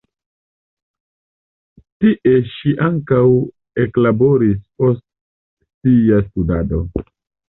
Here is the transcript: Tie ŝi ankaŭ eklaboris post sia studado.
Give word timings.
Tie 2.05 2.31
ŝi 2.53 2.73
ankaŭ 2.85 3.19
eklaboris 3.83 4.63
post 4.81 5.05
sia 5.85 6.23
studado. 6.25 6.81